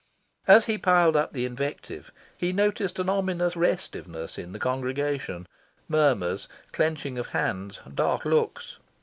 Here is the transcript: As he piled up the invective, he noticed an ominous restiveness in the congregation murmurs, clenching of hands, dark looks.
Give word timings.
As 0.47 0.65
he 0.65 0.79
piled 0.79 1.15
up 1.15 1.31
the 1.31 1.45
invective, 1.45 2.11
he 2.35 2.51
noticed 2.53 2.97
an 2.97 3.07
ominous 3.07 3.55
restiveness 3.55 4.35
in 4.39 4.51
the 4.51 4.57
congregation 4.57 5.45
murmurs, 5.87 6.47
clenching 6.71 7.19
of 7.19 7.27
hands, 7.27 7.81
dark 7.93 8.25
looks. 8.25 8.79